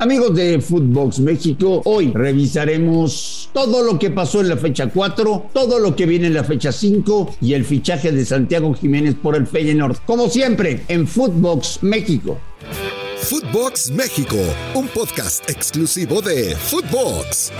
[0.00, 5.80] Amigos de Footbox México, hoy revisaremos todo lo que pasó en la fecha 4, todo
[5.80, 9.48] lo que viene en la fecha 5 y el fichaje de Santiago Jiménez por el
[9.48, 9.96] Feyenoord.
[10.06, 12.38] Como siempre, en Footbox México.
[13.16, 14.36] Footbox México,
[14.76, 17.50] un podcast exclusivo de Footbox.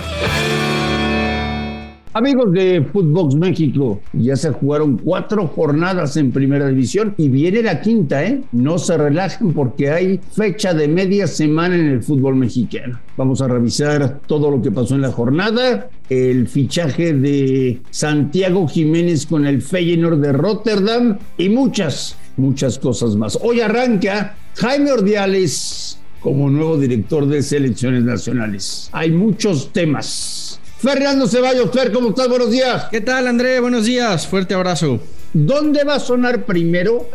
[2.11, 7.81] Amigos de Footbox México, ya se jugaron cuatro jornadas en primera división y viene la
[7.81, 8.41] quinta, ¿eh?
[8.51, 12.99] No se relajen porque hay fecha de media semana en el fútbol mexicano.
[13.15, 19.27] Vamos a revisar todo lo que pasó en la jornada, el fichaje de Santiago Jiménez
[19.27, 23.37] con el Feyenoord de Rotterdam y muchas, muchas cosas más.
[23.39, 28.89] Hoy arranca Jaime Ordiales como nuevo director de selecciones nacionales.
[28.93, 30.48] Hay muchos temas.
[30.81, 32.29] Fernando Ceballos, Fer, ¿cómo estás?
[32.29, 32.85] Buenos días.
[32.89, 33.59] ¿Qué tal, André?
[33.59, 34.25] Buenos días.
[34.25, 35.01] Fuerte abrazo.
[35.33, 37.09] ¿Dónde va a sonar primero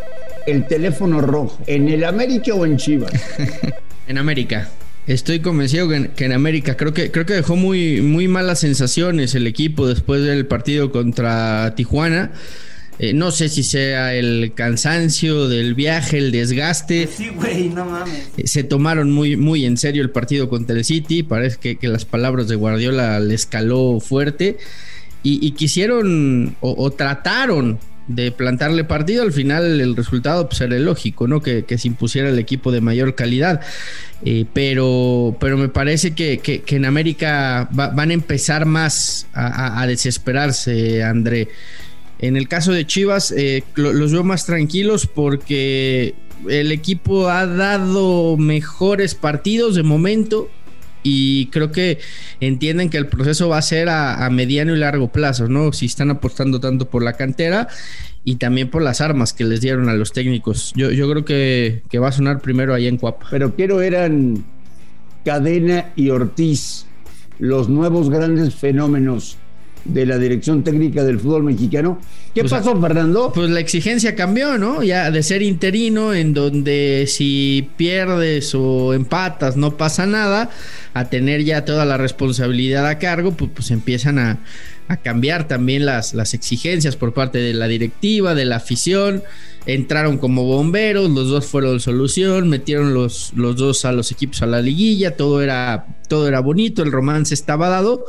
[0.47, 1.59] el teléfono rojo?
[1.67, 3.13] ¿En el América o en Chivas?
[4.07, 4.69] En América.
[5.07, 8.61] Estoy convencido que en, que en América creo que creo que dejó muy muy malas
[8.61, 12.33] sensaciones el equipo después del partido contra Tijuana.
[12.99, 17.09] Eh, no sé si sea el cansancio del viaje, el desgaste.
[17.09, 18.29] Sí, güey, no mames.
[18.37, 21.23] Eh, Se tomaron muy, muy en serio el partido contra el City.
[21.25, 24.59] Parece que, que las palabras de Guardiola le escaló fuerte.
[25.25, 29.23] Y, y quisieron o, o trataron de plantarle partido.
[29.25, 31.41] Al final el resultado pues, era lógico, ¿no?
[31.43, 33.61] Que, que se impusiera el equipo de mayor calidad.
[34.25, 39.27] Eh, pero, pero me parece que, que- que en América va- van a empezar más
[39.33, 41.49] a, a- a desesperarse, André.
[42.19, 46.15] En el caso de Chivas, eh, lo- los veo más tranquilos porque
[46.49, 50.49] el equipo ha dado mejores partidos de momento
[51.03, 51.99] y creo que
[52.41, 55.73] entienden que el proceso va a ser a, a mediano y largo plazo, ¿no?
[55.73, 57.69] Si están apostando tanto por la cantera
[58.25, 60.73] y también por las armas que les dieron a los técnicos.
[60.75, 63.27] Yo, yo creo que, que va a sonar primero ahí en Cuapa.
[63.31, 64.45] Pero quiero eran
[65.27, 66.87] Cadena y Ortiz,
[67.39, 69.37] los nuevos grandes fenómenos
[69.85, 72.01] de la dirección técnica del fútbol mexicano.
[72.35, 73.33] ¿Qué Pues, pasó, Fernando?
[73.35, 74.83] Pues la exigencia cambió, ¿no?
[74.83, 80.51] Ya de ser interino, en donde si pierdes o empatas no pasa nada,
[80.95, 84.39] a tener ya toda la responsabilidad a cargo, pues, pues empiezan a,
[84.89, 89.23] a cambiar también las, las exigencias por parte de la directiva, de la afición.
[89.67, 94.47] Entraron como bomberos, los dos fueron solución, metieron los, los dos a los equipos a
[94.47, 98.05] la liguilla, todo era, todo era bonito, el romance estaba dado.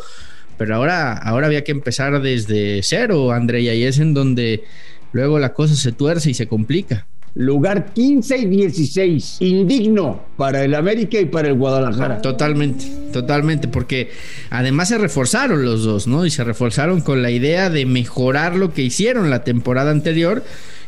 [0.57, 4.63] Pero ahora, ahora había que empezar desde cero, André, y es en donde
[5.11, 7.07] luego la cosa se tuerce y se complica.
[7.37, 9.37] Lugar 15 y 16.
[9.41, 12.21] Indigno para el América y para el Guadalajara.
[12.21, 14.09] Totalmente, totalmente, porque
[14.49, 16.25] además se reforzaron los dos, ¿no?
[16.25, 20.45] Y se reforzaron con la idea de mejorar lo que hicieron la temporada anterior,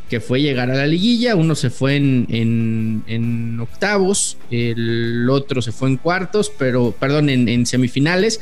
[0.10, 1.36] que fue llegar a la liguilla.
[1.36, 7.28] Uno se fue en, en- en octavos, el otro se fue en cuartos, pero, perdón,
[7.28, 8.40] en, en semifinales.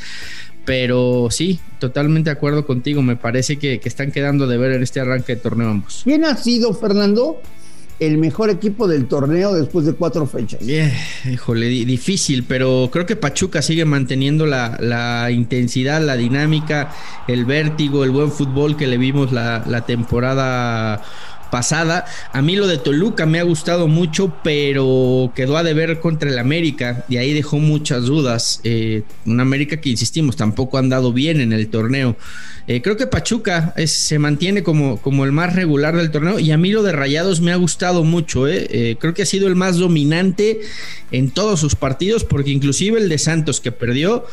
[0.66, 3.02] Pero sí, totalmente de acuerdo contigo.
[3.02, 6.02] Me parece que, que están quedando de ver en este arranque de torneo ambos.
[6.04, 7.40] ¿Quién ha sido, Fernando,
[8.00, 10.66] el mejor equipo del torneo después de cuatro fechas?
[10.66, 10.92] Bien,
[11.32, 16.92] híjole, di- difícil, pero creo que Pachuca sigue manteniendo la, la intensidad, la dinámica,
[17.28, 21.04] el vértigo, el buen fútbol que le vimos la, la temporada
[21.50, 22.06] pasada.
[22.32, 26.40] A mí lo de Toluca me ha gustado mucho, pero quedó a deber contra el
[26.40, 28.62] América y ahí dejó muchas dudas.
[28.64, 32.16] Eh, un América que, insistimos, tampoco ha andado bien en el torneo.
[32.68, 36.58] Eh, creo que Pachuca se mantiene como, como el más regular del torneo y a
[36.58, 38.48] mí lo de Rayados me ha gustado mucho.
[38.48, 40.62] Eh, creo que ha sido el más dominante
[41.12, 44.26] en todos sus partidos porque inclusive el de Santos que perdió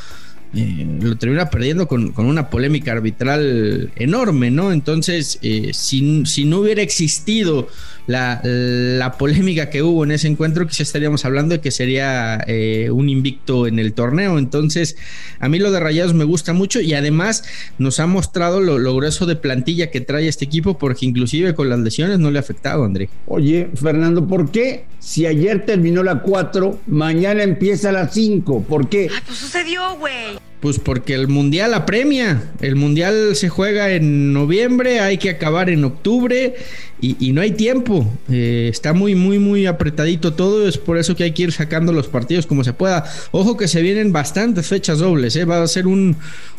[0.54, 4.72] eh, lo termina perdiendo con, con una polémica arbitral enorme, ¿no?
[4.72, 7.68] Entonces, eh, si, si no hubiera existido
[8.12, 12.90] la, la, polémica que hubo en ese encuentro, quizá estaríamos hablando de que sería eh,
[12.90, 14.38] un invicto en el torneo.
[14.38, 14.96] Entonces,
[15.40, 17.44] a mí lo de Rayados me gusta mucho y además
[17.78, 21.68] nos ha mostrado lo, lo grueso de plantilla que trae este equipo, porque inclusive con
[21.68, 23.08] las lesiones no le ha afectado, André.
[23.26, 28.64] Oye, Fernando, ¿por qué si ayer terminó la 4, mañana empieza la 5?
[28.64, 29.08] ¿Por qué?
[29.12, 30.38] Ay, pues sucedió, güey.
[30.62, 32.52] Pues porque el mundial apremia.
[32.60, 36.54] El mundial se juega en noviembre, hay que acabar en octubre
[37.00, 38.08] y, no hay tiempo.
[38.30, 40.68] Eh, está muy, muy, muy apretadito todo.
[40.68, 43.04] Es por eso que hay que ir sacando los partidos como se pueda.
[43.32, 45.34] Ojo que se vienen bastantes fechas dobles.
[45.34, 45.44] ¿eh?
[45.44, 46.16] Va a ser un,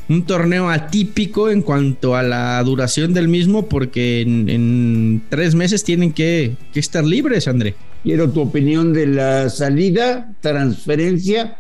[0.10, 6.12] un, torneo atípico en cuanto a la duración del mismo, porque en, tres meses tienen
[6.12, 7.76] que, que estar libres, André.
[8.04, 11.56] Quiero tu opinión de la salida, transferencia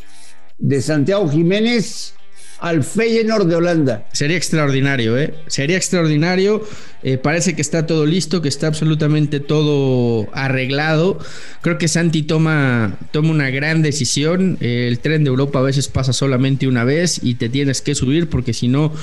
[0.57, 2.15] de Santiago Jiménez
[2.63, 4.05] al Feyenoord de Holanda.
[4.13, 5.33] Sería extraordinario, ¿eh?
[5.47, 6.63] Sería extraordinario.
[7.03, 11.19] Eh, parece que está todo listo, que está absolutamente todo arreglado.
[11.59, 14.57] Creo que Santi toma, toma una gran decisión.
[14.61, 18.29] el tren de Europa a veces pasa solamente una vez y te tienes que subir
[18.29, 18.93] porque si no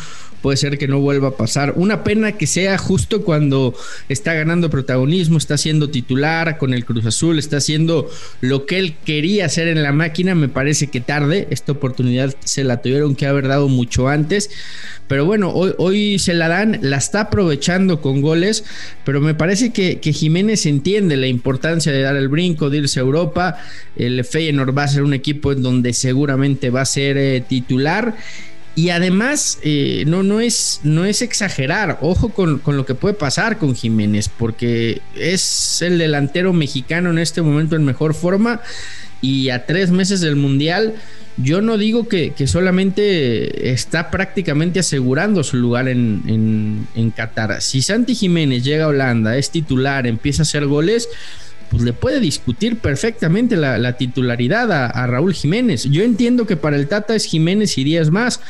[0.41, 1.75] puede ser que no vuelva a pasar.
[1.77, 3.75] Una pena que sea justo cuando
[4.09, 8.11] está ganando protagonismo, está siendo titular con el Cruz Azul, está haciendo
[8.41, 10.35] lo que él quería hacer en la máquina.
[10.35, 11.49] Me parece que tarde.
[11.51, 14.51] Esta oportunidad se la tuvieron que haber mucho antes.
[15.09, 18.65] Pero bueno, hoy, hoy se la dan, la está aprovechando con goles,
[19.05, 23.01] pero me parece que, que Jiménez entiende la importancia de dar el brinco, de irse
[23.01, 23.59] a Europa.
[23.97, 28.15] El Feyenoord va a ser un equipo en donde seguramente va a ser eh, titular
[28.77, 33.59] y además, eh, no, no, es, no es exagerar, ojo con, lo que puede pasar
[33.59, 38.61] con Jiménez, porque es el delantero mexicano en este momento en mejor forma
[39.21, 40.95] y a tres meses del Mundial,
[41.37, 47.63] yo no digo que, solamente está prácticamente asegurando su lugar en, en, Qatar.
[47.63, 51.09] Si Santi Jiménez llega a Holanda, es titular, empieza a hacer goles,
[51.71, 55.85] pues le puede discutir perfectamente la, titularidad a, Raúl Jiménez.
[55.85, 58.41] Yo entiendo que para el Tata es Jiménez y Díaz más,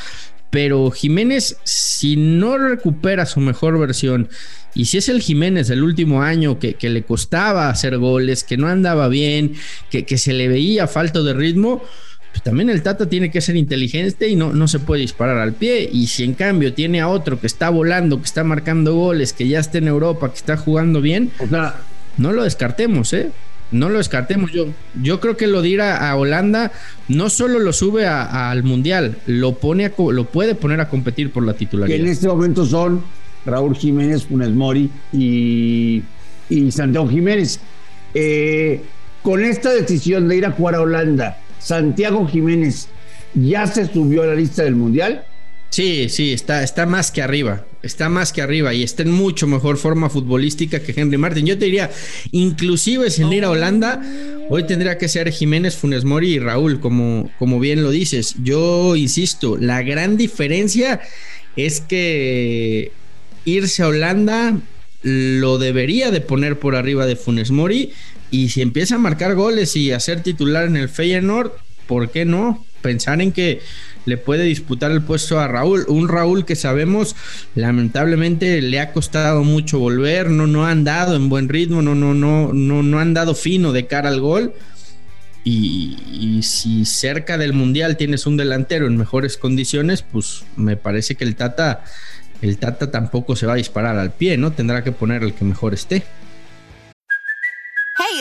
[0.51, 4.29] pero Jiménez, si no recupera su mejor versión,
[4.75, 8.69] y si es el Jiménez del último año que, le costaba hacer goles, que no
[8.69, 9.55] andaba bien,
[9.91, 11.83] que, que se le veía falta de ritmo,
[12.33, 15.53] pues también el Tata tiene que ser inteligente y no, no se puede disparar al
[15.53, 15.89] pie.
[15.93, 19.49] Y si en cambio tiene a otro que está volando, que está marcando goles, que
[19.49, 21.33] ya está en Europa, que está jugando bien,
[22.17, 23.31] no lo descartemos, ¿eh?
[23.73, 24.53] No lo descartemos.
[24.53, 24.67] Yo,
[25.01, 26.73] yo creo que lo dirá a, Holanda
[27.09, 31.45] no solo lo sube al Mundial, lo, pone a, lo puede poner a competir por
[31.45, 31.97] la titularidad.
[31.97, 33.03] Que en este momento son
[33.47, 36.03] Raúl Jiménez, Funes Mori y,
[36.49, 37.61] y Santiago Jiménez.
[38.15, 38.83] Eh,
[39.23, 42.89] con esta decisión de ir a jugar a Holanda, Santiago Jiménez
[43.35, 45.25] ya se subió a la lista del Mundial.
[45.71, 47.65] Sí, sí, está, está más que arriba.
[47.83, 51.47] Está más que arriba y está en mucho mejor forma futbolística que Henry Martin.
[51.47, 51.91] Yo te diría,
[52.33, 54.03] inclusive sin ir a Holanda,
[54.51, 58.35] hoy tendría que ser Jiménez, Funes Mori y Raúl, como, como bien lo dices.
[58.43, 61.01] Yo insisto, la gran diferencia
[61.57, 62.93] es que
[63.45, 64.59] irse a Holanda
[65.03, 67.93] lo debería de poner por arriba de Funes Mori
[68.31, 71.53] y si empieza a marcar goles y a ser titular en el Feyenoord,
[71.87, 72.65] ¿por qué no?
[72.83, 73.61] Pensar en que
[74.07, 75.85] le puede disputar el puesto a Raúl.
[75.89, 77.17] Un Raúl que sabemos,
[77.55, 82.15] lamentablemente, le ha costado mucho volver, no, no ha andado en buen ritmo, no, no,
[82.15, 84.55] no, no, no ha andado fino de cara al gol.
[85.43, 91.15] Y, y, si cerca del mundial tienes un delantero en mejores condiciones, pues me parece
[91.15, 91.83] que el Tata,
[92.43, 94.53] el Tata tampoco se va a disparar al pie, ¿no?
[94.53, 96.05] Tendrá que poner el que mejor esté.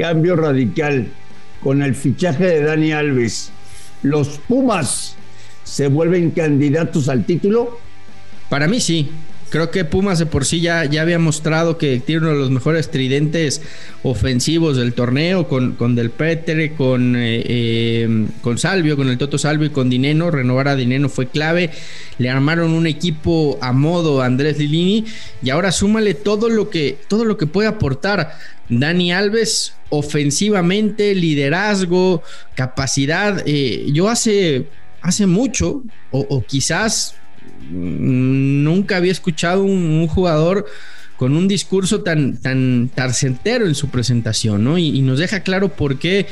[0.00, 1.08] Cambio radical
[1.62, 3.52] con el fichaje de Dani Alves.
[4.02, 5.14] ¿Los Pumas
[5.62, 7.78] se vuelven candidatos al título?
[8.48, 9.10] Para mí sí.
[9.50, 12.50] Creo que Pumas de por sí ya, ya había mostrado que tiene uno de los
[12.50, 13.60] mejores tridentes
[14.02, 19.36] ofensivos del torneo, con, con Del Petre, con, eh, eh, con Salvio, con el Toto
[19.36, 20.30] Salvio y con Dineno.
[20.30, 21.70] Renovar a Dineno fue clave.
[22.20, 25.06] Le armaron un equipo a modo a Andrés Lilini
[25.42, 28.36] y ahora súmale todo lo que, todo lo que puede aportar
[28.68, 32.22] Dani Alves ofensivamente, liderazgo,
[32.54, 33.42] capacidad.
[33.46, 34.66] Eh, yo hace,
[35.00, 37.14] hace mucho, o, quizás
[37.70, 40.66] mm, nunca había escuchado un, jugador
[41.16, 43.12] con un discurso tan, tan, tan
[43.44, 44.76] en su presentación, ¿no?
[44.76, 46.26] Y, y, nos deja claro por qué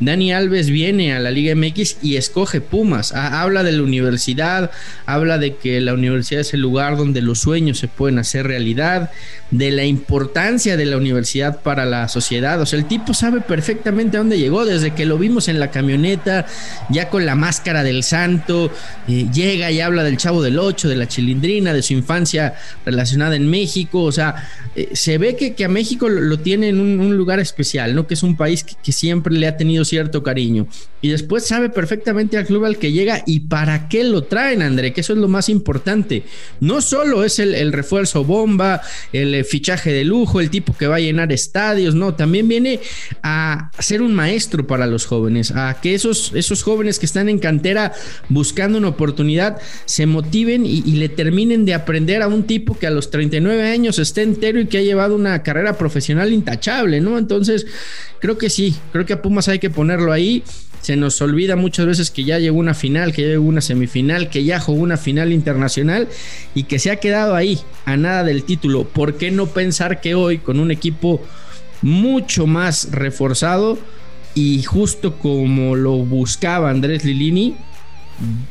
[0.00, 3.12] Dani Alves viene a la Liga MX y escoge Pumas.
[3.12, 4.70] habla de la universidad,
[5.06, 9.10] habla de que la universidad es el lugar donde los sueños se pueden hacer realidad,
[9.50, 12.60] de la importancia de la universidad para la sociedad.
[12.60, 15.70] O sea, el tipo sabe perfectamente a dónde llegó desde que lo vimos en la
[15.70, 16.46] camioneta,
[16.90, 18.72] ya con la máscara del santo,
[19.06, 23.36] eh, llega y habla del chavo del 8, de la chilindrina, de su infancia relacionada
[23.36, 24.02] en México.
[24.02, 28.08] O sea, eh, se ve que, a México lo, tiene en un, lugar especial, ¿no?
[28.08, 30.66] Que es un país que siempre le ha tenido cierto cariño.
[31.00, 34.92] Y después sabe perfectamente al club al que llega y para qué lo traen, André,
[34.92, 36.24] que eso es lo más importante.
[36.60, 38.80] No solo es el, refuerzo bomba,
[39.12, 42.80] el eh, fichaje de lujo, el tipo que va a llenar estadios, no, también viene
[43.22, 47.38] a ser un maestro para los jóvenes, a que esos, esos jóvenes que están en
[47.38, 47.92] cantera
[48.28, 52.86] buscando una oportunidad se motiven y, y le terminen de aprender a un tipo que
[52.86, 57.18] a los 39 años está entero y que ha llevado una carrera profesional intachable, ¿no?
[57.18, 57.66] Entonces,
[58.20, 60.42] creo que sí, creo que a Pumas hay que ponerlo ahí.
[60.80, 64.28] Se nos olvida muchas veces que ya llegó una final, que ya llegó una semifinal,
[64.28, 66.08] que ya jugó una final internacional
[66.54, 68.84] y que se ha quedado ahí a nada del título.
[68.84, 71.22] ¿Por qué no pensar que hoy con un equipo
[71.80, 73.78] mucho más reforzado
[74.34, 77.56] y justo como lo buscaba Andrés Lilini,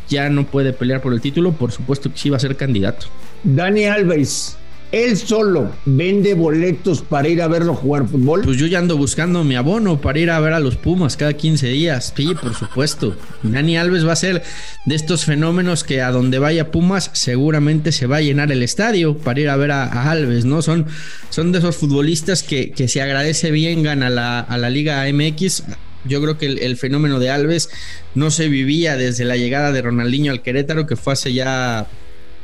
[0.09, 1.53] ya no puede pelear por el título?
[1.53, 3.05] Por supuesto que sí va a ser candidato.
[3.43, 4.57] Dani Alves,
[4.93, 8.41] él solo vende boletos para ir a verlo jugar fútbol.
[8.43, 11.33] Pues yo ya ando buscando mi abono para ir a ver a los Pumas cada
[11.33, 12.13] 15 días.
[12.15, 13.17] Sí, por supuesto.
[13.41, 14.43] Dani Alves va a ser
[14.85, 19.17] de estos fenómenos que a donde vaya Pumas seguramente se va a llenar el estadio
[19.17, 20.61] para ir a ver a, Alves, ¿no?
[20.61, 20.85] Son,
[21.31, 25.63] son de esos futbolistas que, que se agradece bien a la, a la Liga MX.
[26.05, 27.71] Yo creo que el, fenómeno de Alves
[28.13, 31.87] no se vivía desde la llegada de Ronaldinho al Querétaro, que fue hace ya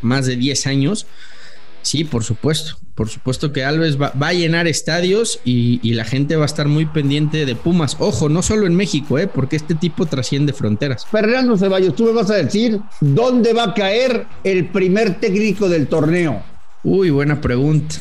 [0.01, 1.05] más de 10 años.
[1.89, 2.75] Sí, por supuesto.
[2.93, 6.85] Por supuesto que Alves va, a llenar estadios y, la gente va a estar muy
[6.85, 7.97] pendiente de Pumas.
[7.97, 9.25] Ojo, no solo en México, ¿eh?
[9.25, 11.07] porque este tipo trasciende fronteras.
[11.07, 15.87] Fernando Ceballos, tú me vas a decir dónde va a caer el primer técnico del
[15.87, 16.43] torneo.
[16.83, 17.95] Uy, buena pregunta.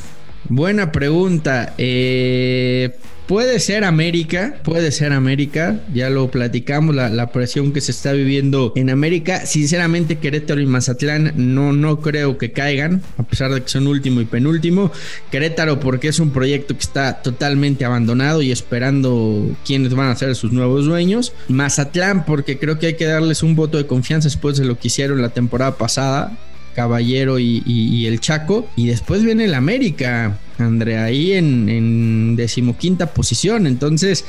[0.48, 1.74] Buena pregunta.
[1.78, 2.96] Eh,
[3.28, 8.72] Puede ser América, puede ser América, ya lo platicamos, la, presión que se está viviendo
[8.74, 9.44] en América.
[9.44, 14.22] Sinceramente, Querétaro y Mazatlán no, no creo que caigan, a pesar de que son último
[14.22, 14.90] y penúltimo.
[15.30, 20.34] Querétaro porque es un proyecto que está totalmente abandonado y esperando quiénes van a ser
[20.34, 21.34] sus nuevos dueños.
[21.48, 24.88] Mazatlán porque creo que hay que darles un voto de confianza después de lo que
[24.88, 26.34] hicieron la temporada pasada.
[26.78, 28.68] Caballero y, el Chaco.
[28.76, 33.66] Y después viene el América, Andrea, ahí en, decimoquinta posición.
[33.66, 34.24] Entonces,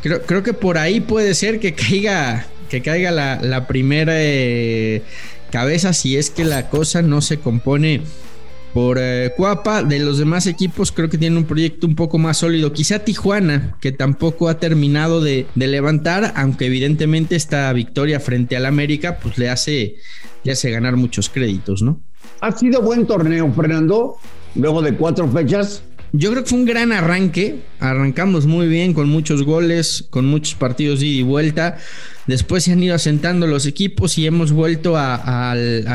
[0.00, 5.02] creo, creo, que por ahí puede ser que caiga, que caiga la, primera eh,
[5.50, 8.02] cabeza si es que la cosa no se compone
[8.72, 9.82] por eh, Cuapa.
[9.82, 12.72] De los demás equipos, creo que tiene un proyecto un poco más sólido.
[12.72, 18.66] Quizá Tijuana, que tampoco ha terminado de, de, levantar, aunque evidentemente esta victoria frente al
[18.66, 19.96] América, pues le hace,
[20.44, 22.00] le hace ganar muchos créditos, ¿no?
[22.40, 24.16] Ha sido buen torneo, Fernando,
[24.54, 25.82] luego de cuatro fechas.
[26.12, 27.64] Yo creo que fue un gran arranque.
[27.80, 31.78] Arrancamos muy bien con muchos goles, con muchos partidos de ida y vuelta.
[32.26, 35.86] Después se han ido asentando los equipos y hemos vuelto al,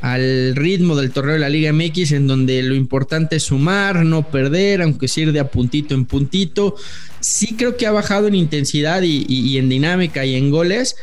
[0.00, 4.28] al, ritmo del torneo de la Liga MX, en donde lo importante es sumar, no
[4.28, 6.76] perder, aunque sea ir de a puntito en puntito.
[7.20, 10.96] Sí creo que ha bajado en intensidad y en dinámica y en goles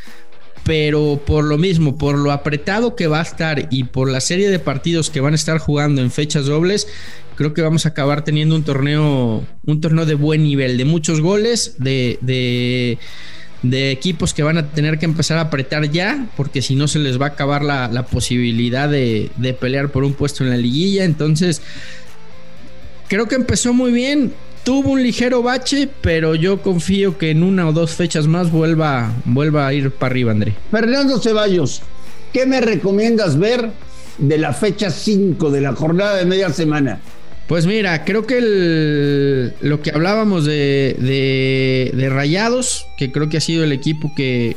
[0.69, 4.51] pero por lo mismo, por lo apretado que va a estar y por la serie
[4.51, 6.87] de partidos que van a estar jugando en fechas dobles,
[7.33, 11.21] creo que vamos a acabar teniendo un torneo, un torneo de buen nivel, de muchos
[11.21, 16.75] goles, de, de, equipos que van a tener que empezar a apretar ya, porque si
[16.75, 20.51] no se les va a acabar la, posibilidad de, de pelear por un puesto en
[20.51, 21.03] la liguilla.
[21.03, 21.63] Entonces,
[23.07, 27.67] creo que empezó muy bien tuvo un ligero bache, pero yo confío que en una
[27.67, 30.53] o dos fechas más vuelva, vuelva a ir para arriba, André.
[30.71, 31.81] Fernando Ceballos,
[32.33, 33.71] ¿qué me recomiendas ver
[34.17, 36.99] de la fecha 5 de la jornada de media semana?
[37.47, 43.63] Pues mira, creo que lo que hablábamos de, de, Rayados, que creo que ha sido
[43.63, 44.55] el equipo que,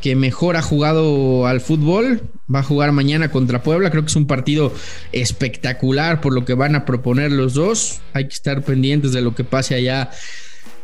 [0.00, 2.22] que mejor ha jugado al fútbol.
[2.52, 3.90] Va a jugar mañana contra Puebla.
[3.90, 4.72] Creo que es un partido
[5.12, 8.00] espectacular por lo que van a proponer los dos.
[8.14, 10.10] Hay que estar pendientes de lo que pase allá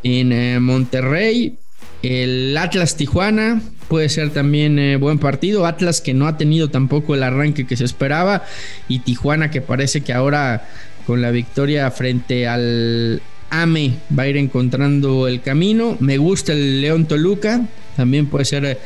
[0.03, 1.57] en eh, Monterrey.
[2.03, 5.65] El Atlas Tijuana puede ser también eh, buen partido.
[5.65, 8.45] Atlas que no ha tenido tampoco el arranque que se esperaba.
[8.89, 10.69] Y Tijuana que parece que ahora
[11.07, 15.97] con la victoria frente al AME va a ir encontrando el camino.
[16.01, 17.63] Me gusta el León Toluca.
[17.97, 18.79] También puede ser eh,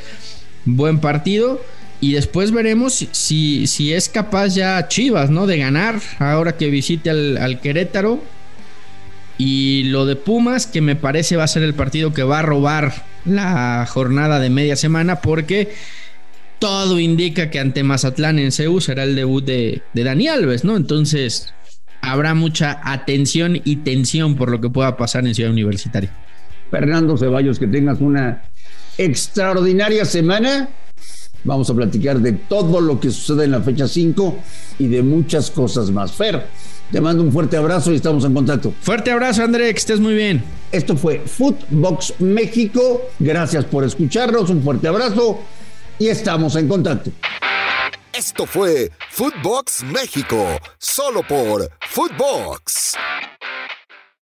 [0.65, 1.61] buen partido.
[2.01, 5.47] Y después veremos si, si es capaz ya Chivas, ¿no?
[5.47, 8.23] De ganar ahora que visite al, al Querétaro
[9.37, 12.43] y lo de Pumas, que me parece va a ser el partido que va a
[12.43, 15.73] robar la jornada de media semana, porque
[16.59, 20.77] todo indica que ante Mazatlán en CEU será el debut de, de Dani Alves, ¿no?
[20.77, 21.55] Entonces
[22.01, 26.13] habrá mucha atención y tensión por lo que pueda pasar en Ciudad Universitaria.
[26.71, 28.43] Fernando Ceballos, que tengas una
[28.99, 30.69] extraordinaria semana.
[31.49, 34.37] Vamos a platicar de todo lo que sucede en la fecha 5
[34.81, 36.13] y de muchas cosas más.
[36.13, 36.47] Fer,
[36.93, 38.75] te mando un fuerte abrazo y estamos en contacto.
[38.83, 40.45] Fuerte abrazo, André, que estés muy bien.
[40.71, 43.01] Esto fue Footbox México.
[43.19, 44.51] Gracias por escucharnos.
[44.51, 45.39] Un fuerte abrazo
[45.99, 47.13] y estamos en contacto.
[48.13, 50.45] Esto fue Footbox México,
[50.77, 52.93] solo por Footbox.